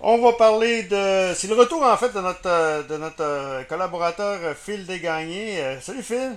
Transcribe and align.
On 0.00 0.18
va 0.18 0.32
parler 0.32 0.84
de. 0.84 1.34
C'est 1.34 1.48
le 1.48 1.54
retour 1.54 1.82
en 1.82 1.96
fait 1.96 2.14
de 2.14 2.20
notre, 2.20 2.88
de 2.88 2.96
notre 2.96 3.66
collaborateur 3.68 4.54
Phil 4.54 4.86
Desgagnés. 4.86 5.76
Salut 5.80 6.02
Phil. 6.02 6.36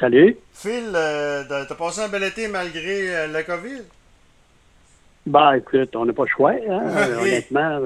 Salut. 0.00 0.36
Phil, 0.54 0.90
t'as 0.92 1.74
passé 1.74 2.00
un 2.00 2.08
bel 2.08 2.24
été 2.24 2.48
malgré 2.48 3.26
la 3.28 3.42
COVID? 3.42 3.82
Ben 5.26 5.54
écoute, 5.54 5.94
on 5.96 6.06
n'a 6.06 6.12
pas 6.12 6.24
le 6.24 6.28
choix, 6.28 6.52
hein? 6.52 7.18
honnêtement. 7.20 7.80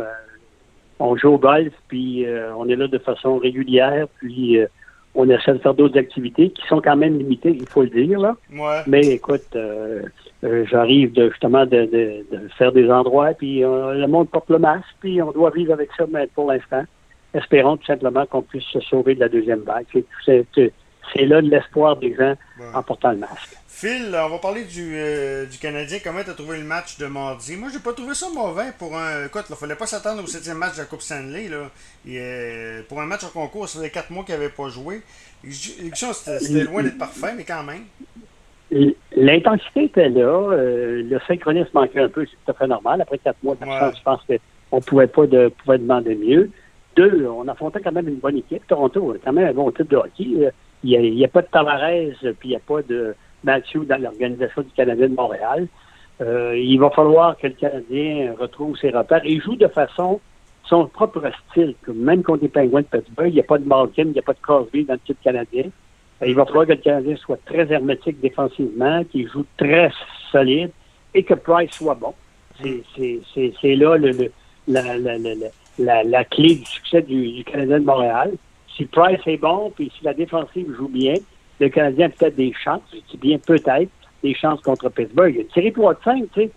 on 1.00 1.16
joue 1.16 1.30
au 1.30 1.39
golf, 1.39 1.73
puis 1.89 2.25
on 2.57 2.68
est 2.68 2.77
là 2.77 2.86
de 2.86 2.98
façon 2.98 3.39
régulière, 3.39 4.07
puis 4.20 4.59
on 5.14 5.29
essaie 5.29 5.52
de 5.52 5.59
faire 5.59 5.75
d'autres 5.75 5.98
activités 5.98 6.50
qui 6.50 6.66
sont 6.68 6.80
quand 6.80 6.96
même 6.96 7.18
limitées, 7.18 7.56
il 7.59 7.68
faut 7.68 7.82
le 7.82 7.88
dire. 7.88 8.18
Là. 8.20 8.36
Mais 8.86 9.00
écoute, 9.00 9.46
euh, 9.56 10.02
euh, 10.45 10.64
j'arrive 10.70 11.12
de, 11.12 11.30
justement 11.30 11.66
de, 11.66 12.24
faire 12.56 12.73
des 12.73 12.91
endroits, 12.91 13.32
puis 13.34 13.64
euh, 13.64 13.95
le 13.95 14.06
monde 14.06 14.29
porte 14.29 14.50
le 14.50 14.59
masque, 14.59 14.86
puis 15.00 15.20
on 15.23 15.32
doit 15.32 15.50
vivre 15.50 15.73
avec 15.73 15.91
ça, 15.97 16.05
mais 16.10 16.28
pour 16.34 16.50
l'instant, 16.50 16.84
espérons 17.34 17.77
tout 17.77 17.86
simplement 17.86 18.27
qu'on 18.27 18.42
puisse 18.42 18.64
se 18.64 18.80
sauver 18.80 19.14
de 19.14 19.20
la 19.20 19.28
deuxième 19.28 19.60
vague. 19.60 19.86
C'est 20.24 20.73
là 21.17 21.43
de 21.43 21.51
l'espoir 21.51 21.97
des 21.97 22.15
gens 22.15 22.35
en 22.75 22.83
portant 22.83 23.12
le 23.12 23.19
masque. 23.19 23.59
Phil, 23.80 24.12
on 24.12 24.29
va 24.29 24.39
parler 24.39 24.65
du, 24.65 24.97
euh, 24.97 25.47
du 25.47 25.57
Canadien. 25.57 25.98
Comment 26.03 26.25
tu 26.25 26.31
as 26.31 26.34
trouvé 26.34 26.59
le 26.59 26.65
match 26.65 26.98
de 26.98 27.07
mardi? 27.07 27.55
Moi, 27.55 27.69
j'ai 27.73 27.79
pas 27.79 27.93
trouvé 27.93 28.12
ça 28.12 28.27
mauvais 28.34 28.73
pour 28.77 28.97
un. 28.97 29.27
Écoute, 29.27 29.45
il 29.48 29.55
fallait 29.55 29.77
pas 29.77 29.87
s'attendre 29.87 30.25
au 30.25 30.27
septième 30.27 30.57
match 30.59 30.75
de 30.75 30.79
la 30.81 30.87
Coupe 30.87 31.01
Stanley. 31.01 31.47
Là. 31.47 31.71
Euh, 32.09 32.83
pour 32.89 33.01
un 33.01 33.07
match 33.07 33.23
en 33.23 33.29
concours, 33.29 33.69
ça 33.69 33.79
faisait 33.79 33.91
quatre 33.91 34.11
mois 34.11 34.25
qu'il 34.25 34.34
n'avait 34.34 34.48
pas 34.48 34.69
joué. 34.69 35.03
C'était 35.48 36.65
loin 36.65 36.83
d'être 36.83 36.98
parfait, 36.98 37.34
mais 37.37 37.45
quand 37.45 37.62
même. 37.62 37.84
L'intensité 39.17 39.84
était 39.84 40.09
là. 40.09 40.51
Euh, 40.51 41.05
le 41.09 41.20
synchronisme 41.29 41.70
manquait 41.73 42.01
un 42.01 42.09
peu. 42.09 42.27
C'est 42.27 42.37
tout 42.45 42.51
à 42.51 42.55
fait 42.55 42.67
normal. 42.67 43.01
Après 43.01 43.19
quatre 43.19 43.41
mois 43.45 43.56
je 43.61 44.03
pense 44.03 44.20
qu'on 44.27 44.77
ne 44.79 44.83
pouvait 44.83 45.06
pas 45.06 45.27
de, 45.29 45.53
pouvait 45.65 45.79
demander 45.79 46.17
mieux. 46.17 46.51
Deux, 46.97 47.29
on 47.29 47.47
affrontait 47.47 47.81
quand 47.81 47.93
même 47.93 48.09
une 48.09 48.17
bonne 48.19 48.39
équipe. 48.39 48.67
Toronto 48.67 49.17
quand 49.25 49.33
même 49.33 49.47
un 49.47 49.53
bon 49.53 49.70
type 49.70 49.89
de 49.89 49.97
hockey. 49.98 50.50
Il 50.84 51.15
n'y 51.15 51.25
a, 51.25 51.27
a, 51.27 51.29
pas 51.29 51.43
de 51.43 51.48
Tavares, 51.48 52.12
puis 52.21 52.34
il 52.45 52.51
n'y 52.51 52.57
a 52.57 52.61
pas 52.61 52.83
de 52.83 53.15
Mathieu 53.45 53.84
dans 53.84 54.01
l'organisation 54.01 54.62
du 54.62 54.71
Canadien 54.71 55.09
de 55.09 55.15
Montréal. 55.15 55.67
Euh, 56.21 56.57
il 56.57 56.79
va 56.79 56.91
falloir 56.91 57.37
que 57.37 57.47
le 57.47 57.55
Canadien 57.55 58.34
retrouve 58.39 58.77
ses 58.77 58.91
repères 58.91 59.23
et 59.25 59.39
joue 59.41 59.56
de 59.56 59.69
façon 59.69 60.21
son 60.65 60.87
propre 60.87 61.31
style. 61.51 61.75
Même 61.89 62.23
contre 62.23 62.43
les 62.43 62.49
Penguins 62.49 62.81
de 62.81 62.87
Pittsburgh, 62.87 63.29
il 63.29 63.34
n'y 63.34 63.41
a 63.41 63.45
pas 63.45 63.59
de 63.59 63.67
Malkin, 63.67 64.05
il 64.05 64.12
n'y 64.12 64.19
a 64.19 64.23
pas 64.23 64.34
de 64.34 64.41
Crosby 64.41 64.84
dans 64.84 64.95
le 64.95 65.01
titre 65.01 65.21
canadien. 65.23 65.65
Il 66.27 66.34
va 66.34 66.45
falloir 66.45 66.67
que 66.67 66.73
le 66.73 66.79
Canadien 66.79 67.17
soit 67.17 67.39
très 67.47 67.71
hermétique 67.73 68.21
défensivement, 68.21 69.05
qu'il 69.05 69.29
joue 69.29 69.45
très 69.56 69.91
solide 70.33 70.71
et 71.15 71.23
que 71.23 71.34
Price 71.34 71.71
soit 71.73 71.95
bon. 71.95 72.12
C'est 72.61 73.77
là 73.77 73.97
le, 73.97 74.33
la, 74.67 76.03
la, 76.03 76.25
clé 76.25 76.56
du 76.56 76.65
succès 76.65 77.03
du, 77.03 77.33
du 77.33 77.45
Canadien 77.45 77.79
de 77.79 77.84
Montréal. 77.84 78.33
Si 78.79 78.87
Price 78.87 79.21
est 79.27 79.37
bon, 79.37 79.73
puis 79.75 79.93
si 79.98 80.05
la 80.05 80.15
défensive 80.15 80.73
joue 80.77 80.89
bien, 80.89 81.15
le 81.59 81.69
Canadien 81.69 82.07
a 82.07 82.09
peut-être 82.11 82.37
des 82.37 82.55
chances, 82.65 82.83
je 82.93 82.98
dis 83.11 83.17
bien 83.17 83.39
peut-être, 83.39 83.91
des 84.23 84.34
chances 84.34 84.61
contre 84.62 84.89
Pittsburgh. 84.89 85.34
Il 85.34 85.41
a 85.41 85.45
tiré 85.53 85.73
3 85.73 85.95
de 85.95 85.98
5, 86.05 86.25
tu 86.33 86.41
sais. 86.43 86.51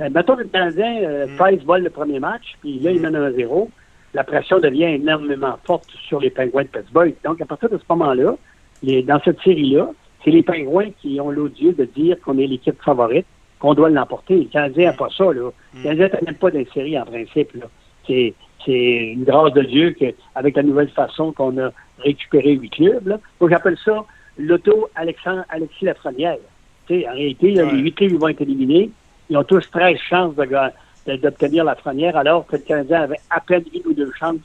Euh, 0.00 0.08
mettons 0.10 0.36
que 0.36 0.42
le 0.42 0.48
Canadien, 0.48 1.02
euh, 1.02 1.26
mm. 1.26 1.36
Price 1.36 1.62
vole 1.64 1.82
le 1.82 1.90
premier 1.90 2.18
match, 2.18 2.56
puis 2.60 2.78
là, 2.80 2.90
il 2.92 3.00
mène 3.00 3.14
1-0. 3.14 3.68
La 4.14 4.24
pression 4.24 4.58
devient 4.58 4.84
énormément 4.84 5.58
forte 5.64 5.88
sur 6.08 6.20
les 6.20 6.30
Penguins 6.30 6.62
de 6.62 6.68
Pittsburgh. 6.68 7.14
Donc, 7.24 7.40
à 7.42 7.44
partir 7.44 7.68
de 7.68 7.76
ce 7.76 7.84
moment-là, 7.90 8.36
dans 8.82 9.20
cette 9.22 9.40
série-là, 9.42 9.90
c'est 10.24 10.30
les 10.30 10.42
Penguins 10.42 10.90
qui 11.00 11.20
ont 11.20 11.30
l'odieux 11.30 11.72
de 11.72 11.84
dire 11.84 12.18
qu'on 12.20 12.38
est 12.38 12.46
l'équipe 12.46 12.80
favorite, 12.82 13.26
qu'on 13.58 13.74
doit 13.74 13.90
l'emporter. 13.90 14.36
Le 14.36 14.44
Canadien 14.44 14.90
n'a 14.90 14.96
pas 14.96 15.08
ça, 15.16 15.24
là. 15.24 15.50
Le 15.74 15.80
mm. 15.80 15.82
Canadien 15.82 16.08
n'a 16.08 16.20
même 16.26 16.34
pas 16.36 16.50
d'insérie 16.50 16.98
en 16.98 17.04
principe, 17.04 17.54
là. 17.54 17.66
C'est, 18.06 18.34
une 18.66 19.24
grâce 19.24 19.52
de 19.52 19.62
Dieu 19.62 19.90
qu'avec 19.92 20.56
la 20.56 20.62
nouvelle 20.62 20.88
façon 20.88 21.32
qu'on 21.32 21.56
a 21.58 21.70
récupéré 21.98 22.52
huit 22.52 22.70
clubs, 22.70 23.06
là. 23.06 23.18
Donc, 23.40 23.50
j'appelle 23.50 23.76
ça 23.84 24.04
l'auto 24.38 24.88
Alexandre, 24.94 25.44
Alexis 25.48 25.84
Lafrenière. 25.84 26.36
sais, 26.88 27.08
en 27.08 27.12
réalité, 27.12 27.52
les 27.52 27.78
huit 27.78 27.94
clubs 27.94 28.12
vont 28.12 28.28
être 28.28 28.42
éliminés. 28.42 28.90
Ils 29.30 29.36
ont 29.36 29.44
tous 29.44 29.70
13 29.70 29.98
chances 29.98 30.34
d'obtenir 30.34 31.64
la 31.64 31.72
Lafrenière, 31.72 32.16
alors 32.16 32.46
que 32.46 32.56
le 32.56 32.62
Canadien 32.62 33.02
avait 33.02 33.20
à 33.30 33.40
peine 33.40 33.64
une 33.74 33.82
ou 33.86 33.94
deux 33.94 34.12
chances 34.18 34.36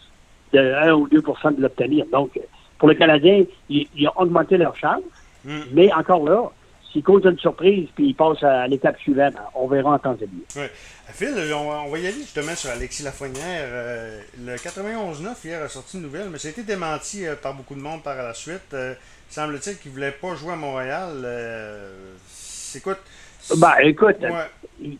de 0.54 0.60
1 0.60 0.94
ou 0.94 1.08
2% 1.08 1.56
de 1.56 1.62
l'obtenir. 1.62 2.06
Donc, 2.12 2.40
pour 2.78 2.88
le 2.88 2.96
Canadien, 2.96 3.44
ils, 3.70 4.08
ont 4.08 4.22
augmenté 4.22 4.58
leurs 4.58 4.76
chances, 4.76 5.04
hmm. 5.46 5.60
mais 5.74 5.94
encore 5.94 6.24
là, 6.24 6.52
s'ils 6.92 7.04
causent 7.04 7.26
une 7.26 7.38
surprise 7.40 7.88
puis 7.96 8.10
ils 8.10 8.16
passent 8.16 8.44
à 8.44 8.68
l'étape 8.68 9.00
suivante, 9.00 9.34
on 9.56 9.68
verra 9.68 9.94
en 9.94 10.00
temps 10.00 10.18
et 10.22 10.26
lieu. 10.26 10.70
Phil, 11.14 11.54
on, 11.54 11.90
va 11.90 11.98
y 12.00 12.08
aller 12.08 12.14
justement 12.14 12.56
sur 12.56 12.70
Alexis 12.70 13.04
Lafrenière. 13.04 13.68
Euh, 13.68 14.22
le 14.46 14.56
91-9 14.56 15.46
hier 15.46 15.62
a 15.62 15.68
sorti 15.68 15.98
une 15.98 16.04
nouvelle, 16.04 16.30
mais 16.30 16.38
ça 16.38 16.48
a 16.48 16.52
été 16.52 16.64
démenti 16.64 17.26
euh, 17.26 17.36
par 17.36 17.54
beaucoup 17.54 17.76
de 17.76 17.82
monde 17.82 18.02
par 18.02 18.16
la 18.16 18.34
suite. 18.34 18.74
Euh, 18.74 18.94
semble-t-il 19.30 19.78
qu'il 19.78 19.92
ne 19.92 19.96
voulait 19.96 20.12
pas 20.12 20.36
jouer 20.36 20.54
à 20.54 20.56
Montréal. 20.56 21.22
Euh, 21.24 22.16
écoute. 22.76 23.00
Ben, 23.58 23.74
écoute, 23.84 24.18
les, 24.80 24.98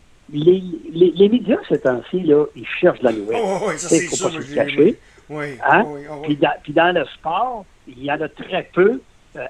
les, 0.90 1.12
les, 1.14 1.28
médias, 1.28 1.58
ces 1.68 1.80
temps-ci, 1.80 2.24
ils 2.56 2.66
cherchent 2.80 3.00
de 3.00 3.04
la 3.04 3.12
nouvelle. 3.12 3.40
Oh, 3.42 3.60
oui, 3.68 3.78
ça, 3.78 3.88
c'est 3.88 4.06
sûr. 4.08 4.30
Pas 4.30 4.40
se 4.40 4.54
cacher. 4.54 4.98
Oui, 5.28 5.58
hein? 5.64 5.84
oui, 5.86 6.02
puis, 6.24 6.36
dans, 6.36 6.52
puis, 6.62 6.72
dans, 6.72 6.94
le 6.94 7.04
sport, 7.06 7.64
il 7.86 8.04
y 8.04 8.12
en 8.12 8.20
a 8.20 8.28
très 8.28 8.68
peu, 8.74 8.90
euh, 8.90 8.98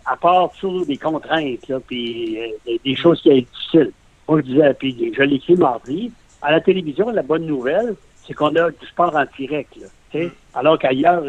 à 0.07 0.17
part 0.17 0.51
toujours 0.53 0.87
des 0.87 0.97
contraintes, 0.97 1.69
là, 1.69 1.81
puis 1.81 2.39
euh, 2.39 2.77
des, 2.85 2.95
choses 2.95 3.21
qui 3.21 3.29
sont 3.31 3.35
difficiles. 3.35 3.93
Moi, 4.29 4.41
je 4.41 4.47
disais, 4.47 4.75
puis 4.75 5.13
je 5.17 5.23
l'écris 5.23 5.57
mardi, 5.57 6.13
à 6.41 6.53
la 6.53 6.61
télévision, 6.61 7.11
la 7.11 7.23
bonne 7.23 7.47
nouvelle, 7.47 7.95
c'est 8.27 8.35
qu'on 8.35 8.55
a 8.57 8.71
du 8.71 8.87
sport 8.87 9.15
en 9.17 9.25
direct. 9.37 9.77
Là, 9.77 10.21
mm. 10.21 10.31
Alors 10.55 10.79
qu'ailleurs, 10.79 11.25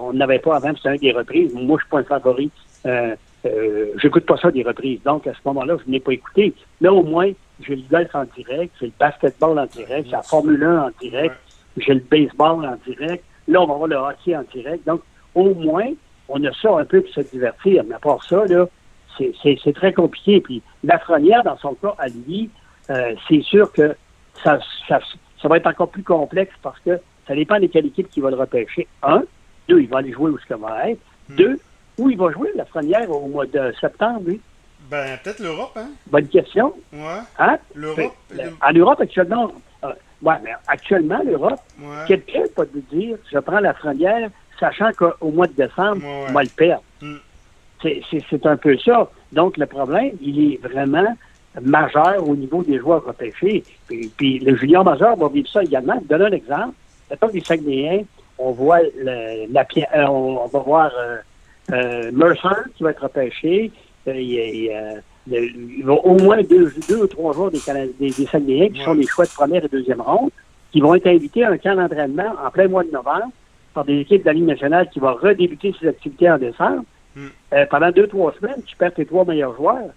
on 0.00 0.12
n'avait 0.12 0.38
pas 0.38 0.56
avant, 0.56 0.74
c'était 0.76 0.88
un 0.88 0.96
des 0.96 1.12
reprises. 1.12 1.52
Moi, 1.54 1.62
je 1.62 1.72
ne 1.72 1.78
suis 1.78 1.88
pas 1.88 1.98
un 1.98 2.04
favori 2.04 2.50
euh, 2.86 3.14
euh, 3.44 3.92
j'écoute 4.00 4.24
pas 4.26 4.36
ça 4.36 4.50
des 4.50 4.62
reprises. 4.62 5.00
Donc, 5.04 5.26
à 5.26 5.32
ce 5.32 5.38
moment-là, 5.46 5.76
je 5.84 5.90
n'ai 5.90 6.00
pas 6.00 6.12
écouté. 6.12 6.54
Mais 6.80 6.88
au 6.88 7.02
moins, 7.02 7.30
j'ai 7.60 7.76
le 7.76 7.82
golf 7.90 8.14
en 8.14 8.24
direct, 8.36 8.74
j'ai 8.80 8.86
le 8.86 8.92
basketball 8.98 9.58
en 9.58 9.66
direct, 9.66 10.06
j'ai 10.06 10.12
la 10.12 10.22
Formule 10.22 10.62
1 10.62 10.82
en 10.82 10.90
direct, 11.00 11.34
j'ai 11.76 11.94
le 11.94 12.00
baseball 12.00 12.64
en 12.64 12.76
direct. 12.86 13.24
Là, 13.48 13.62
on 13.62 13.66
va 13.66 13.74
voir 13.74 13.88
le 13.88 13.96
hockey 13.96 14.36
en 14.36 14.44
direct. 14.54 14.86
Donc, 14.86 15.02
au 15.34 15.54
moins, 15.54 15.90
on 16.32 16.42
a 16.44 16.52
ça 16.60 16.78
un 16.78 16.84
peu 16.84 17.02
pour 17.02 17.12
se 17.12 17.20
divertir. 17.20 17.84
Mais 17.86 17.94
à 17.94 17.98
part 17.98 18.22
ça, 18.24 18.44
là, 18.46 18.66
c'est 19.18 19.74
très 19.74 19.92
compliqué. 19.92 20.40
Puis, 20.40 20.62
la 20.82 20.94
Lafrenière, 20.94 21.42
dans 21.44 21.58
son 21.58 21.74
cas, 21.74 21.94
à 21.98 22.08
lui, 22.08 22.50
euh, 22.90 23.14
c'est 23.28 23.42
sûr 23.42 23.70
que 23.72 23.94
ça, 24.42 24.58
ça, 24.88 25.00
ça, 25.40 25.48
va 25.48 25.58
être 25.58 25.66
encore 25.66 25.88
plus 25.88 26.02
complexe 26.02 26.54
parce 26.62 26.78
que 26.80 26.98
ça 27.28 27.34
dépend 27.34 27.60
de 27.60 27.66
quelle 27.66 27.86
équipe 27.86 28.10
qui 28.10 28.20
va 28.20 28.30
le 28.30 28.36
repêcher. 28.36 28.88
Un. 29.02 29.22
Deux, 29.68 29.80
il 29.80 29.88
va 29.88 29.98
aller 29.98 30.12
jouer 30.12 30.30
où 30.30 30.38
ce 30.38 30.46
que 30.46 30.54
va 30.54 30.90
être. 30.90 31.00
Hmm. 31.28 31.36
Deux, 31.36 31.60
où 31.98 32.10
il 32.10 32.16
va 32.16 32.32
jouer, 32.32 32.50
la 32.54 32.64
Lafrenière, 32.64 33.10
au 33.10 33.28
mois 33.28 33.46
de 33.46 33.72
septembre, 33.80 34.22
lui? 34.26 34.40
Ben, 34.90 35.18
peut-être 35.22 35.38
l'Europe, 35.38 35.72
hein? 35.76 35.90
Bonne 36.06 36.26
question. 36.26 36.74
Ouais. 36.92 37.20
Hein? 37.38 37.58
L'Europe. 37.74 38.12
En 38.60 38.72
Europe, 38.72 39.00
actuellement, 39.00 39.52
euh, 39.84 39.92
ouais, 40.22 40.34
mais 40.42 40.50
actuellement, 40.66 41.20
l'Europe, 41.24 41.60
quelqu'un 42.08 42.42
peut 42.54 42.66
te 42.66 42.78
dire, 42.94 43.16
je 43.32 43.38
prends 43.38 43.60
la 43.60 43.72
Lafrenière, 43.72 44.30
sachant 44.58 44.90
qu'au 44.92 45.30
mois 45.30 45.46
de 45.46 45.52
décembre, 45.52 46.02
on 46.28 46.32
va 46.32 46.42
le 46.42 46.48
perdre. 46.48 46.82
Hmm. 47.00 47.16
C'est 47.82 48.46
un 48.46 48.56
peu 48.56 48.78
ça. 48.78 49.10
Donc, 49.32 49.56
le 49.56 49.66
problème, 49.66 50.12
il 50.20 50.52
est 50.52 50.62
vraiment 50.62 51.16
majeur 51.60 52.26
au 52.26 52.36
niveau 52.36 52.62
des 52.62 52.78
joueurs 52.78 53.04
repêchés. 53.04 53.64
Puis, 53.88 54.38
le 54.38 54.56
junior 54.56 54.84
majeur 54.84 55.16
va 55.16 55.28
vivre 55.28 55.48
ça 55.48 55.62
également. 55.62 55.98
Je 56.02 56.08
donne 56.08 56.22
un 56.22 56.32
exemple. 56.32 56.74
Mettons 57.10 57.28
les 57.32 57.40
Saguenayens, 57.40 58.04
on 58.38 58.52
voit 58.52 58.80
le, 58.82 59.52
la, 59.52 59.66
euh, 59.94 60.06
on, 60.06 60.46
va 60.46 60.58
voir 60.60 60.90
euh, 60.98 61.18
euh, 61.72 62.10
Mercer 62.12 62.70
qui 62.74 62.82
va 62.82 62.90
être 62.90 63.02
repêché. 63.02 63.70
Euh, 64.08 64.14
il, 64.14 64.64
y 65.28 65.82
a 65.86 65.92
au 65.92 66.18
moins 66.18 66.42
deux, 66.42 66.72
deux 66.88 67.02
ou 67.02 67.06
trois 67.06 67.32
joueurs 67.32 67.50
des, 67.50 67.60
des, 68.00 68.10
des 68.10 68.70
qui 68.70 68.82
sont 68.82 68.94
des 68.94 69.06
choix 69.06 69.24
de 69.24 69.30
première 69.30 69.64
et 69.64 69.68
deuxième 69.68 70.00
ronde 70.00 70.30
qui 70.72 70.80
vont 70.80 70.94
être 70.94 71.06
invités 71.06 71.44
à 71.44 71.50
un 71.50 71.58
camp 71.58 71.76
d'entraînement 71.76 72.34
en 72.44 72.50
plein 72.50 72.66
mois 72.66 72.82
de 72.82 72.90
novembre 72.90 73.30
par 73.72 73.84
des 73.84 74.00
équipes 74.00 74.22
de 74.22 74.26
la 74.26 74.32
Ligue 74.32 74.46
nationale 74.46 74.88
qui 74.90 75.00
vont 75.00 75.14
redébuter 75.14 75.74
ses 75.80 75.88
activités 75.88 76.30
en 76.30 76.38
décembre. 76.38 76.84
Hmm. 77.14 77.28
Euh, 77.52 77.66
pendant 77.70 77.90
deux, 77.90 78.06
trois 78.06 78.32
semaines, 78.40 78.62
tu 78.64 78.76
perds 78.76 78.94
tes 78.94 79.06
trois 79.06 79.24
meilleurs 79.24 79.56
joueurs. 79.56 79.90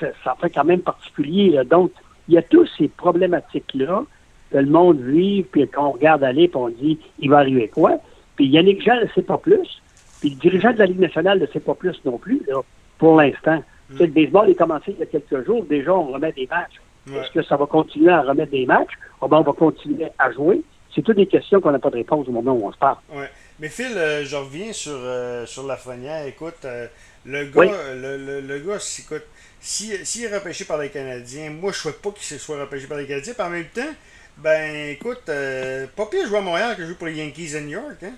Ça, 0.00 0.36
fait 0.40 0.50
quand 0.50 0.64
même 0.64 0.80
particulier. 0.80 1.60
Donc, 1.64 1.92
il 2.28 2.34
y 2.34 2.38
a 2.38 2.42
tous 2.42 2.68
ces 2.76 2.88
problématiques-là 2.88 4.04
que 4.50 4.58
le 4.58 4.66
monde 4.66 5.00
vit, 5.00 5.44
puis 5.44 5.66
qu'on 5.68 5.90
regarde 5.90 6.24
aller, 6.24 6.48
puis 6.48 6.56
on 6.56 6.68
dit, 6.68 6.98
il 7.20 7.30
va 7.30 7.38
arriver 7.38 7.68
quoi? 7.68 7.98
Puis 8.36 8.46
Yannick 8.46 8.82
Jean 8.82 9.00
ne 9.00 9.06
sait 9.14 9.22
pas 9.22 9.38
plus. 9.38 9.82
Puis 10.20 10.30
le 10.30 10.36
dirigeant 10.36 10.72
de 10.72 10.78
la 10.78 10.86
Ligue 10.86 11.00
nationale 11.00 11.38
ne 11.38 11.46
sait 11.46 11.60
pas 11.60 11.74
plus 11.74 12.00
non 12.04 12.18
plus, 12.18 12.42
là, 12.48 12.60
pour 12.98 13.16
l'instant. 13.16 13.62
Mm. 13.90 13.98
Le 14.00 14.06
baseball 14.06 14.50
est 14.50 14.54
commencé 14.54 14.92
il 14.92 14.98
y 14.98 15.02
a 15.02 15.06
quelques 15.06 15.46
jours. 15.46 15.64
Déjà, 15.64 15.94
on 15.94 16.12
remet 16.12 16.32
des 16.32 16.48
matchs. 16.50 16.80
Est-ce 17.06 17.30
que 17.32 17.42
ça 17.42 17.56
va 17.56 17.66
continuer 17.66 18.10
à 18.10 18.22
remettre 18.22 18.52
des 18.52 18.64
matchs? 18.64 18.92
Oh, 19.20 19.28
ben, 19.28 19.38
on 19.38 19.42
va 19.42 19.52
continuer 19.52 20.06
à 20.18 20.32
jouer. 20.32 20.62
C'est 20.94 21.02
toutes 21.02 21.16
des 21.16 21.26
questions 21.26 21.60
qu'on 21.60 21.72
n'a 21.72 21.78
pas 21.78 21.90
de 21.90 21.96
réponse 21.96 22.28
au 22.28 22.30
moment 22.30 22.52
où 22.52 22.66
on 22.66 22.72
se 22.72 22.78
parle. 22.78 22.98
Ouais. 23.12 23.28
Mais 23.58 23.68
Phil, 23.68 23.96
euh, 23.96 24.24
je 24.24 24.36
reviens 24.36 24.72
sur, 24.72 24.92
euh, 24.94 25.44
sur 25.46 25.62
la 25.62 25.74
Lafrenière. 25.74 26.26
Écoute, 26.26 26.64
euh, 26.64 26.86
le 27.24 27.44
gars, 27.46 27.94
le, 27.94 28.16
le, 28.16 28.40
le, 28.40 28.58
gars, 28.60 28.78
écoute, 28.98 29.24
s'il 29.60 30.04
si, 30.06 30.24
est 30.24 30.34
repêché 30.34 30.64
par 30.64 30.78
les 30.78 30.90
Canadiens, 30.90 31.50
moi, 31.50 31.72
je 31.72 31.78
ne 31.78 31.82
souhaite 31.82 32.02
pas 32.02 32.10
qu'il 32.10 32.38
soit 32.38 32.60
repêché 32.60 32.86
par 32.86 32.98
les 32.98 33.06
Canadiens. 33.06 33.34
Puis 33.34 33.42
en 33.42 33.50
même 33.50 33.66
temps, 33.66 33.92
Ben, 34.36 34.90
écoute, 34.90 35.22
euh, 35.28 35.86
pas 35.94 36.06
pire 36.06 36.26
jouer 36.26 36.38
à 36.38 36.40
Montréal 36.40 36.76
que 36.76 36.84
jouer 36.84 36.94
pour 36.94 37.06
les 37.06 37.14
Yankees 37.14 37.52
de 37.54 37.60
New 37.60 37.70
York, 37.70 38.02
hein? 38.02 38.14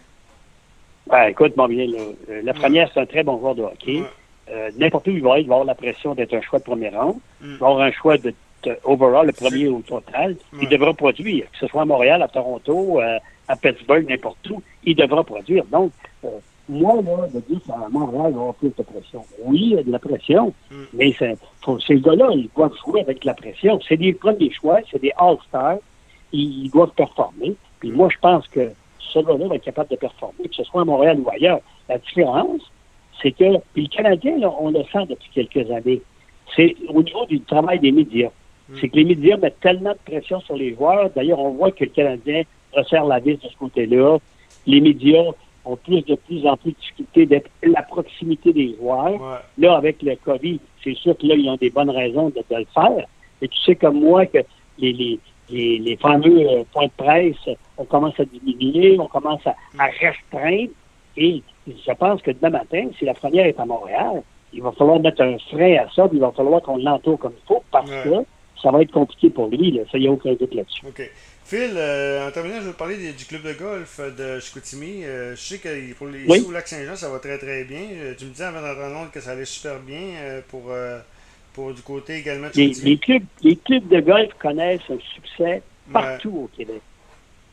Ben, 1.07 1.25
écoute, 1.25 1.57
mon 1.57 1.69
bien, 1.69 1.87
là, 1.87 1.99
euh, 2.31 2.41
la 2.43 2.55
première, 2.55 2.91
c'est 2.93 3.01
un 3.01 3.07
très 3.07 3.23
bon 3.23 3.39
joueur 3.39 3.55
de 3.55 3.63
hockey. 3.63 4.03
Ouais. 4.49 4.73
N'importe 4.79 5.09
où 5.09 5.11
il 5.11 5.23
va 5.23 5.39
être, 5.39 5.45
il 5.45 5.49
va 5.49 5.57
avoir 5.57 5.67
la 5.67 5.75
pression 5.75 6.15
d'être 6.15 6.33
un 6.33 6.41
choix 6.41 6.59
de 6.59 6.65
premier 6.65 6.89
rang. 6.89 7.21
Mm. 7.41 7.53
Il 7.53 7.57
va 7.59 7.67
avoir 7.67 7.81
un 7.83 7.93
choix 7.93 8.17
de 8.17 8.33
overall, 8.85 9.27
le 9.27 9.33
premier 9.33 9.69
au 9.69 9.81
total. 9.81 10.33
Ouais. 10.53 10.59
Il 10.63 10.69
devra 10.69 10.93
produire, 10.95 11.45
que 11.51 11.59
ce 11.59 11.67
soit 11.67 11.83
à 11.83 11.85
Montréal, 11.85 12.23
à 12.23 12.29
Toronto, 12.29 13.01
euh, 13.01 13.19
à 13.49 13.57
Pittsburgh, 13.57 14.09
n'importe 14.09 14.49
où, 14.51 14.63
il 14.85 14.95
devra 14.97 15.23
produire. 15.25 15.65
Donc, 15.67 15.93
euh, 16.25 16.29
moi, 16.69 16.97
là, 16.97 17.29
de 17.33 17.41
dire 17.49 17.61
qu'à 17.67 17.77
Montréal, 17.91 18.27
il 18.31 18.35
va 18.35 18.41
avoir 18.41 18.55
plus 18.55 18.73
de 18.77 18.83
pression. 18.83 19.23
Oui, 19.45 19.59
il 19.63 19.71
y 19.75 19.79
a 19.79 19.83
de 19.83 19.91
la 19.93 19.99
pression, 20.01 20.53
Mm. 20.71 20.75
mais 20.95 21.13
c'est- 21.19 21.37
faut- 21.63 21.79
ces 21.81 21.97
gars-là, 22.01 22.29
ils 22.33 22.49
doivent 22.57 22.75
jouer 22.85 23.01
avec 23.03 23.25
la 23.25 23.35
pression. 23.35 23.79
C'est 23.89 23.97
des 23.97 24.13
premiers 24.13 24.51
choix, 24.51 24.81
c'est 24.91 25.01
des 25.01 25.13
All-Stars. 25.17 25.79
Ils, 26.33 26.65
ils 26.65 26.71
doivent 26.71 26.91
performer. 26.97 27.55
Puis 27.79 27.91
moi, 27.93 28.09
je 28.13 28.19
pense 28.21 28.49
que 28.49 28.73
ce 28.99 29.19
gars-là 29.21 29.47
va 29.47 29.55
être 29.55 29.65
capable 29.65 29.91
de 29.91 29.97
performer, 29.97 30.49
que 30.49 30.55
ce 30.55 30.65
soit 30.65 30.83
à 30.83 30.85
Montréal 30.85 31.21
ou 31.25 31.31
ailleurs. 31.31 31.61
La 31.89 31.99
différence, 31.99 32.61
c'est 33.23 33.31
que, 33.31 33.45
puis 33.73 33.83
le 33.85 33.89
Canadien, 33.89 34.37
là, 34.39 34.51
on 34.59 34.71
le 34.71 34.83
sent 34.93 35.07
depuis 35.09 35.31
quelques 35.33 35.71
années, 35.71 36.03
c'est 36.57 36.75
au 36.89 37.03
niveau 37.03 37.25
du 37.27 37.41
travail 37.43 37.79
des 37.79 37.93
médias. 37.93 38.31
Mm. 38.69 38.75
C'est 38.81 38.89
que 38.89 38.97
les 38.97 39.05
médias 39.05 39.37
mettent 39.37 39.61
tellement 39.61 39.93
de 39.93 40.11
pression 40.11 40.41
sur 40.41 40.57
les 40.57 40.75
joueurs. 40.75 41.11
D'ailleurs, 41.15 41.39
on 41.39 41.51
voit 41.51 41.71
que 41.71 41.85
le 41.85 41.91
Canadien 41.91 42.43
resserre 42.73 43.05
la 43.07 43.19
vis 43.21 43.37
de 43.37 43.49
ce 43.49 43.57
côté-là. 43.57 44.19
Les 44.67 44.81
médias 44.81 45.23
ont 45.65 45.77
plus 45.77 46.03
de 46.03 46.15
plus 46.15 46.47
en 46.47 46.57
plus 46.57 46.73
de 46.73 46.77
difficulté 46.77 47.27
d'être 47.27 47.51
la 47.63 47.83
proximité 47.83 48.53
des 48.53 48.75
joueurs. 48.77 49.13
Ouais. 49.21 49.39
Là, 49.59 49.77
avec 49.77 50.03
le 50.03 50.15
COVID, 50.17 50.61
c'est 50.83 50.95
sûr 50.97 51.17
que 51.17 51.27
là, 51.27 51.35
ils 51.35 51.49
ont 51.49 51.57
des 51.57 51.71
bonnes 51.71 51.91
raisons 51.91 52.29
de, 52.29 52.37
de 52.49 52.57
le 52.57 52.67
faire. 52.75 53.07
Et 53.43 53.49
tu 53.49 53.59
sais 53.63 53.75
comme 53.77 54.01
moi 54.01 54.27
que 54.27 54.39
les, 54.79 54.93
les, 54.93 55.19
les, 55.51 55.79
les 55.79 55.97
fameux 55.97 56.49
euh, 56.49 56.65
points 56.73 56.87
de 56.87 56.91
presse, 56.97 57.57
on 57.79 57.85
commence 57.85 58.19
à 58.21 58.25
diminuer, 58.25 58.99
on 58.99 59.07
commence 59.09 59.47
à, 59.47 59.55
à 59.79 59.87
restreindre. 59.87 60.71
Et 61.17 61.43
je 61.67 61.93
pense 61.93 62.23
que 62.23 62.31
demain 62.31 62.51
matin, 62.51 62.89
si 62.99 63.05
la 63.05 63.15
première 63.15 63.47
est 63.47 63.59
à 63.59 63.65
Montréal, 63.65 64.23
il 64.53 64.63
va 64.63 64.71
falloir 64.73 65.01
mettre 65.01 65.23
un 65.23 65.37
frein 65.51 65.77
à 65.77 65.89
ça, 65.95 66.07
puis 66.09 66.19
il 66.19 66.21
va 66.21 66.31
falloir 66.33 66.63
qu'on 66.63 66.77
l'entoure 66.77 67.19
comme 67.19 67.33
il 67.37 67.47
faut, 67.47 67.63
parce 67.71 67.91
Ouais. 67.91 68.03
que 68.05 68.25
ça 68.63 68.71
va 68.71 68.83
être 68.83 68.91
compliqué 68.93 69.31
pour 69.31 69.49
lui. 69.49 69.71
Là. 69.73 69.83
Ça, 69.91 69.99
il 69.99 70.03
n'y 70.03 70.09
a 70.09 70.13
aucun 70.13 70.33
doute 70.35 70.55
là-dessus. 70.55 70.83
OK. 70.87 71.11
Phil, 71.45 71.73
euh, 71.77 72.27
en 72.27 72.31
terminant, 72.33 72.57
je 72.61 72.67
veux 72.67 72.73
te 72.73 72.79
parler 72.79 72.97
des- 72.97 73.13
du 73.13 73.25
club 73.25 73.43
de 73.43 73.53
golf 73.53 74.01
de 74.19 74.41
Chicoutimi. 74.41 75.05
Euh, 75.05 75.37
je 75.37 75.41
sais 75.41 75.59
que 75.59 75.95
pour 75.95 76.09
les, 76.09 76.25
Oui. 76.27 76.39
ici 76.39 76.49
au 76.49 76.53
Lac-Saint-Jean, 76.53 76.97
ça 76.97 77.09
va 77.09 77.19
très 77.21 77.39
très 77.39 77.63
bien. 77.65 77.83
Euh, 77.93 78.15
tu 78.19 78.25
me 78.25 78.31
disais 78.31 78.45
avant 78.45 78.61
d'entrer 78.63 79.11
que 79.13 79.21
ça 79.21 79.31
allait 79.31 79.45
super 79.45 79.79
bien 79.79 80.01
euh, 80.23 80.41
pour, 80.49 80.65
euh, 80.71 80.99
pour 81.53 81.73
du 81.73 81.83
côté 81.83 82.17
également 82.17 82.49
de 82.49 82.53
Chicoutimi. 82.53 82.91
les 82.91 82.99
clubs, 82.99 83.23
les 83.43 83.57
clubs 83.57 83.87
de 83.89 84.01
golf 84.01 84.33
connaissent 84.41 84.81
un 84.91 84.99
succès 85.15 85.63
partout 85.93 86.31
au 86.31 86.51
Québec. 86.57 86.81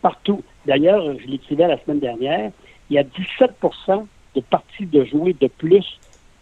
Partout. 0.01 0.43
D'ailleurs, 0.65 1.17
je 1.19 1.27
l'écrivais 1.27 1.67
la 1.67 1.79
semaine 1.83 1.99
dernière, 1.99 2.51
il 2.89 2.95
y 2.95 2.97
a 2.99 3.03
17% 3.03 4.07
de 4.35 4.41
parties 4.41 4.85
de 4.87 5.05
jouer 5.05 5.33
de 5.39 5.47
plus 5.47 5.85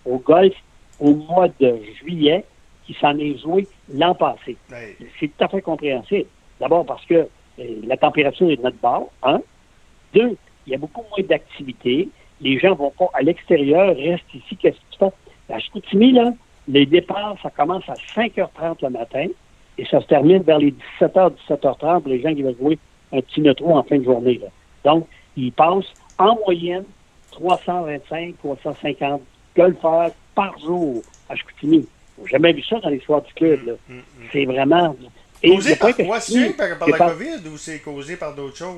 au 0.05 0.17
golf 0.17 0.53
au 0.99 1.13
mois 1.13 1.47
de 1.59 1.75
juillet 1.99 2.45
qui 2.91 2.99
s'en 2.99 3.17
est 3.17 3.38
joué 3.38 3.67
l'an 3.93 4.13
passé. 4.13 4.57
Ouais. 4.69 4.97
C'est 5.19 5.27
tout 5.27 5.43
à 5.43 5.47
fait 5.47 5.61
compréhensible. 5.61 6.27
D'abord 6.59 6.85
parce 6.85 7.05
que 7.05 7.13
euh, 7.15 7.27
la 7.83 7.95
température 7.97 8.49
est 8.51 8.57
de 8.57 8.61
notre 8.61 8.77
bord, 8.77 9.09
un. 9.23 9.41
Deux, 10.13 10.35
il 10.65 10.71
y 10.71 10.75
a 10.75 10.77
beaucoup 10.77 11.03
moins 11.09 11.25
d'activité. 11.25 12.09
Les 12.41 12.59
gens 12.59 12.75
vont 12.75 12.91
pas 12.91 13.09
à 13.13 13.21
l'extérieur, 13.21 13.95
restent 13.95 14.33
ici. 14.33 14.57
Qu'est-ce 14.57 14.77
qu'ils 14.89 14.99
font? 14.99 15.13
À 15.49 15.59
Chicoutimi, 15.59 16.11
là, 16.11 16.33
les 16.67 16.85
départs, 16.85 17.35
ça 17.41 17.49
commence 17.49 17.88
à 17.88 17.93
5h30 17.93 18.77
le 18.81 18.89
matin 18.89 19.27
et 19.77 19.85
ça 19.85 20.01
se 20.01 20.07
termine 20.07 20.41
vers 20.43 20.59
les 20.59 20.73
17h, 20.99 21.33
17h30 21.49 22.01
pour 22.01 22.09
les 22.09 22.21
gens 22.21 22.33
qui 22.33 22.41
veulent 22.41 22.57
jouer 22.57 22.77
un 23.11 23.21
petit 23.21 23.41
neutro 23.41 23.77
en 23.77 23.83
fin 23.83 23.97
de 23.97 24.03
journée. 24.03 24.38
Là. 24.38 24.47
Donc, 24.83 25.07
ils 25.35 25.51
passent 25.51 25.93
en 26.17 26.38
moyenne 26.45 26.85
325, 27.31 28.38
350 28.38 29.21
golfeurs 29.55 30.11
par 30.35 30.57
jour 30.59 31.01
à 31.29 31.35
Chicoutimi. 31.35 31.88
J'ai 32.25 32.31
jamais 32.31 32.53
vu 32.53 32.63
ça 32.63 32.79
dans 32.79 32.89
l'histoire 32.89 33.21
du 33.21 33.33
club. 33.33 33.65
Là. 33.65 33.73
Mm, 33.89 33.94
mm. 33.95 34.01
C'est 34.31 34.45
vraiment... 34.45 34.95
Et 35.44 35.50
Causé 35.56 35.75
par 35.75 35.95
quoi, 35.95 36.19
c'est 36.19 36.50
par, 36.56 36.68
la 36.88 36.97
par- 36.97 37.09
COVID 37.15 37.47
ou 37.51 37.57
c'est 37.57 37.79
causé 37.79 38.15
par 38.15 38.35
d'autres 38.35 38.57
choses? 38.57 38.77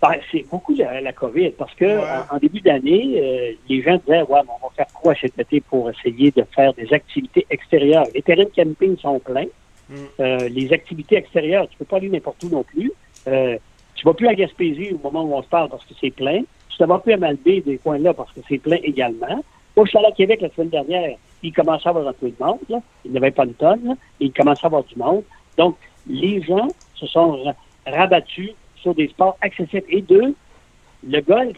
Ben, 0.00 0.14
c'est 0.32 0.46
beaucoup 0.50 0.74
la, 0.74 0.98
la 1.02 1.12
COVID 1.12 1.50
parce 1.50 1.74
que 1.74 1.84
Ouais. 1.84 2.02
en, 2.30 2.36
en 2.36 2.38
début 2.38 2.60
d'année, 2.62 3.20
euh, 3.20 3.52
les 3.68 3.82
gens 3.82 3.98
disaient 3.98 4.22
ouais, 4.22 4.40
mais 4.44 4.50
on 4.62 4.66
va 4.68 4.72
faire 4.74 4.86
quoi 4.94 5.14
cet 5.20 5.38
été 5.38 5.60
pour 5.60 5.90
essayer 5.90 6.30
de 6.30 6.42
faire 6.54 6.72
des 6.72 6.90
activités 6.94 7.46
extérieures? 7.50 8.06
Les 8.14 8.22
terrains 8.22 8.44
de 8.44 8.50
camping 8.56 8.96
sont 8.96 9.18
pleins. 9.20 9.44
Mm. 9.90 9.94
Euh, 10.20 10.48
les 10.48 10.72
activités 10.72 11.16
extérieures, 11.16 11.68
tu 11.68 11.76
peux 11.76 11.84
pas 11.84 11.96
aller 11.98 12.08
n'importe 12.08 12.42
où 12.44 12.48
non 12.48 12.62
plus. 12.64 12.90
Euh, 13.28 13.58
tu 13.94 14.06
vas 14.06 14.14
plus 14.14 14.26
à 14.28 14.34
Gaspésie 14.34 14.92
au 14.94 14.98
moment 15.06 15.24
où 15.24 15.34
on 15.34 15.42
se 15.42 15.48
parle 15.48 15.68
parce 15.68 15.84
que 15.84 15.92
c'est 16.00 16.12
plein. 16.12 16.40
Tu 16.70 16.82
ne 16.82 16.86
vas 16.86 16.98
plus 16.98 17.12
à 17.12 17.18
Malbaie 17.18 17.60
des 17.60 17.76
coins 17.76 17.98
là 17.98 18.14
parce 18.14 18.32
que 18.32 18.40
c'est 18.48 18.56
plein 18.56 18.78
également. 18.82 19.44
Moi, 19.76 19.84
je 19.84 19.90
suis 19.90 19.98
allé 19.98 20.06
à 20.06 20.12
Québec 20.12 20.40
la 20.40 20.48
semaine 20.48 20.70
dernière. 20.70 21.16
Il 21.42 21.52
commençait 21.52 21.86
à 21.86 21.90
avoir 21.90 22.08
un 22.08 22.12
peu 22.12 22.28
de 22.28 22.34
monde. 22.38 22.58
Là. 22.68 22.80
Il 23.04 23.12
n'y 23.12 23.16
avait 23.18 23.30
pas 23.30 23.44
une 23.44 23.54
tonne. 23.54 23.84
Là. 23.84 23.94
Il 24.20 24.32
commençait 24.32 24.64
à 24.64 24.66
avoir 24.66 24.84
du 24.84 24.96
monde. 24.96 25.22
Donc, 25.56 25.76
les 26.06 26.42
gens 26.42 26.68
se 26.94 27.06
sont 27.06 27.42
ra- 27.42 27.54
rabattus 27.86 28.50
sur 28.76 28.94
des 28.94 29.08
sports 29.08 29.36
accessibles. 29.40 29.86
Et 29.88 30.02
deux, 30.02 30.34
le 31.06 31.20
golf, 31.20 31.56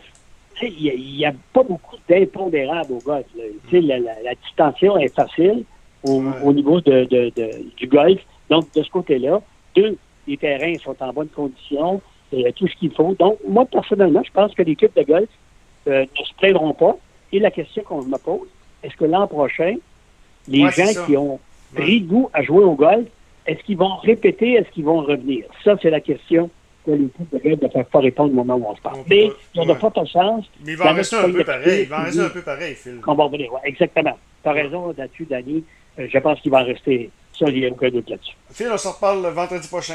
il 0.62 1.17
n'y 1.17 1.25
a, 1.26 1.32
pas 1.52 1.62
beaucoup 1.62 1.96
d'impondérables 2.08 2.93
au 2.93 2.99
golf. 3.00 3.26
la, 3.73 3.99
la, 3.99 4.23
la 4.23 4.34
distension 4.37 4.96
est 4.99 5.14
facile 5.14 5.64
au, 6.05 6.20
Ouais. 6.23 6.32
au 6.44 6.52
niveau 6.52 6.81
de, 6.81 7.05
de- 7.05 7.32
de- 7.35 7.64
du 7.76 7.87
golf. 7.87 8.20
Donc, 8.50 8.73
de 8.75 8.82
ce 8.82 8.90
côté-là, 8.90 9.40
deux, 9.75 9.96
les 10.28 10.37
terrains 10.37 10.76
sont 10.78 10.94
en 11.00 11.12
bonne 11.12 11.28
condition, 11.28 12.00
et 12.32 12.52
tout 12.52 12.67
ce 12.69 12.75
qu'il 12.76 12.93
faut. 12.93 13.14
Donc, 13.19 13.38
moi, 13.46 13.64
personnellement, 13.67 14.23
je 14.25 14.31
pense 14.32 14.55
que 14.55 14.62
les 14.62 14.76
clubs 14.76 14.93
de 14.96 15.02
golf 15.02 15.28
euh, 15.88 16.02
ne 16.19 16.25
se 16.25 16.35
plaindront 16.35 16.73
pas. 16.75 16.96
Et 17.32 17.38
la 17.40 17.50
question 17.50 17.82
qu'on 17.82 18.02
me 18.05 18.17
pose, 18.19 18.49
est-ce 18.82 18.96
que 18.96 19.05
l'an 19.05 19.26
prochain, 19.26 19.76
les 20.49 20.64
Ouais, 20.64 20.73
gens 20.73 21.05
qui 21.06 21.17
ont 21.17 21.38
pris 21.75 22.00
goût 22.00 22.31
à 22.32 22.43
jouer 22.43 22.64
au 22.64 22.75
golf, 22.75 23.06
est-ce 23.46 23.62
qu'ils 23.64 23.76
vont 23.79 23.96
répéter, 23.96 24.52
est-ce 24.55 24.69
qu'ils 24.70 24.84
vont 24.84 25.00
revenir? 25.00 25.44
Ça, 25.64 25.76
c'est 25.82 25.90
la 25.90 26.00
question 26.00 26.50
que 26.84 26.90
les 26.93 27.08
golf 27.32 27.44
ne 27.62 27.69
peuvent 27.69 27.84
pas 27.84 28.00
répondre 28.00 28.32
au 28.32 28.37
moment 28.44 28.56
où 28.56 28.67
on 28.70 28.76
se 28.76 28.81
parle. 28.82 28.96
On 29.00 29.05
Mais 29.08 29.29
pas- 29.29 29.34
il 29.55 29.58
y 29.58 29.61
a 29.62 29.67
de 29.67 29.70
ouais. 29.73 29.79
fortes 29.79 30.06
chances 30.08 30.44
Mais 30.64 30.73
il 30.73 30.79
va 30.79 30.90
en 30.90 30.94
rester 30.94 31.17
un 31.17 31.31
peu 31.31 31.38
pas 31.44 31.44
pareil. 31.58 31.82
Il 31.82 31.88
va 31.88 32.00
en 32.00 32.05
rester 32.05 32.20
un 32.20 32.29
peu 32.29 32.43
pareil, 32.43 32.75
Phil. 32.75 33.00
qu'on 33.00 33.14
va 33.14 33.25
revenir. 33.25 33.52
Ouais, 33.52 33.61
exactement. 33.64 34.19
Tu 34.43 34.49
as 34.49 34.52
raison 34.52 34.94
là-dessus, 34.96 35.26
Danny. 35.31 35.64
Euh, 35.99 36.08
je 36.12 36.19
pense 36.19 36.40
qu'il 36.40 36.50
va 36.50 36.62
en 36.62 36.64
rester. 36.64 37.11
Ça, 37.38 37.46
il 37.49 37.61
n'y 37.61 37.67
a 37.67 37.70
aucun 37.70 37.88
doute 37.90 38.11
là-dessus. 38.11 38.35
Phil, 38.52 38.69
on 38.73 38.76
se 38.78 38.88
reparle 38.88 39.23
le 39.23 39.28
vendredi 39.28 39.67
prochain. 39.69 39.94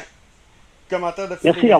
Commentaire 0.90 1.28
de 1.28 1.36
Phil 1.36 1.51
Merci. 1.51 1.68